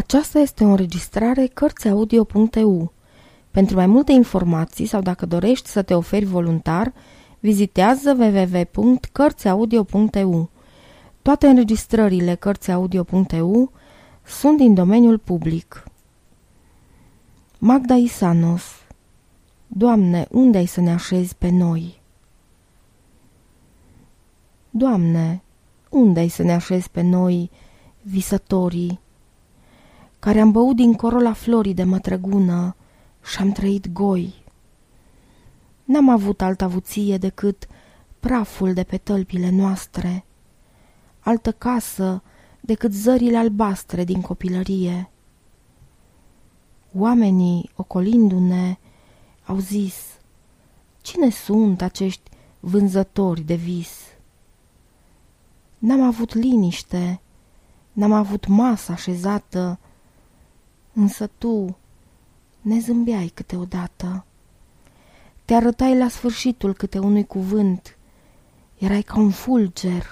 Aceasta 0.00 0.38
este 0.38 0.64
o 0.64 0.68
înregistrare 0.68 1.46
Cărțiaudio.eu. 1.46 2.92
Pentru 3.50 3.76
mai 3.76 3.86
multe 3.86 4.12
informații 4.12 4.86
sau 4.86 5.00
dacă 5.00 5.26
dorești 5.26 5.68
să 5.68 5.82
te 5.82 5.94
oferi 5.94 6.24
voluntar, 6.24 6.92
vizitează 7.40 8.16
www.cărțiaudio.eu. 8.18 10.50
Toate 11.22 11.46
înregistrările 11.46 12.34
Cărțiaudio.eu 12.34 13.72
sunt 14.24 14.56
din 14.56 14.74
domeniul 14.74 15.18
public. 15.18 15.84
Magda 17.58 17.94
Isanos 17.94 18.62
Doamne, 19.66 20.26
unde 20.30 20.58
ai 20.58 20.66
să 20.66 20.80
ne 20.80 20.92
așezi 20.92 21.36
pe 21.36 21.50
noi? 21.50 22.00
Doamne, 24.70 25.42
unde 25.90 26.20
ai 26.20 26.28
să 26.28 26.42
ne 26.42 26.52
așezi 26.52 26.90
pe 26.90 27.00
noi, 27.00 27.50
visătorii, 28.02 29.00
care 30.20 30.40
am 30.40 30.50
băut 30.50 30.76
din 30.76 30.94
corola 30.94 31.32
florii 31.32 31.74
de 31.74 31.84
mătrăgună 31.84 32.76
și-am 33.22 33.52
trăit 33.52 33.92
goi. 33.92 34.34
N-am 35.84 36.08
avut 36.08 36.42
altă 36.42 36.64
avuție 36.64 37.18
decât 37.18 37.66
praful 38.20 38.72
de 38.72 38.82
pe 38.82 38.96
tălpile 38.96 39.50
noastre, 39.50 40.24
altă 41.20 41.52
casă 41.52 42.22
decât 42.60 42.92
zările 42.92 43.36
albastre 43.36 44.04
din 44.04 44.20
copilărie. 44.20 45.10
Oamenii, 46.94 47.70
ocolindu-ne, 47.76 48.78
au 49.44 49.58
zis, 49.58 49.94
Cine 51.00 51.30
sunt 51.30 51.82
acești 51.82 52.30
vânzători 52.60 53.40
de 53.40 53.54
vis? 53.54 53.90
N-am 55.78 56.02
avut 56.02 56.34
liniște, 56.34 57.20
n-am 57.92 58.12
avut 58.12 58.46
masă 58.46 58.92
așezată, 58.92 59.78
însă 61.00 61.26
tu 61.38 61.76
ne 62.60 62.78
zâmbeai 62.78 63.30
câteodată. 63.34 64.24
Te 65.44 65.54
arătai 65.54 65.98
la 65.98 66.08
sfârșitul 66.08 66.74
câte 66.74 66.98
unui 66.98 67.26
cuvânt, 67.26 67.98
erai 68.78 69.02
ca 69.02 69.18
un 69.18 69.30
fulger, 69.30 70.06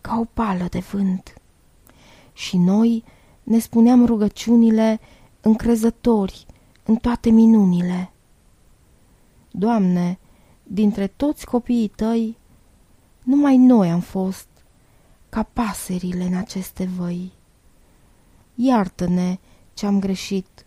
ca 0.00 0.18
o 0.18 0.24
pală 0.24 0.66
de 0.70 0.78
vânt. 0.78 1.34
Și 2.32 2.56
noi 2.56 3.04
ne 3.42 3.58
spuneam 3.58 4.06
rugăciunile 4.06 5.00
încrezători 5.40 6.46
în 6.84 6.96
toate 6.96 7.30
minunile. 7.30 8.12
Doamne, 9.50 10.18
dintre 10.62 11.06
toți 11.06 11.46
copiii 11.46 11.88
tăi, 11.88 12.36
numai 13.22 13.56
noi 13.56 13.90
am 13.90 14.00
fost 14.00 14.48
ca 15.28 15.42
paserile 15.42 16.24
în 16.24 16.34
aceste 16.34 16.84
văi. 16.84 17.38
Iartă-ne 18.62 19.38
ce-am 19.74 20.00
greșit 20.00 20.66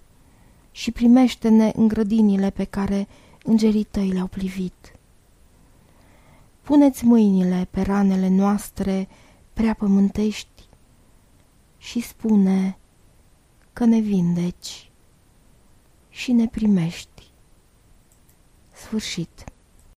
și 0.71 0.91
primește-ne 0.91 1.71
în 1.75 1.87
grădinile 1.87 2.49
pe 2.49 2.63
care 2.63 3.07
îngerii 3.43 3.83
tăi 3.83 4.11
le-au 4.11 4.27
plivit. 4.27 4.95
Puneți 6.61 7.05
mâinile 7.05 7.67
pe 7.71 7.81
ranele 7.81 8.27
noastre 8.27 9.07
prea 9.53 9.73
pământești 9.73 10.63
și 11.77 11.99
spune 11.99 12.77
că 13.73 13.85
ne 13.85 13.99
vindeci 13.99 14.91
și 16.09 16.31
ne 16.31 16.47
primești. 16.47 17.31
Sfârșit. 18.71 19.52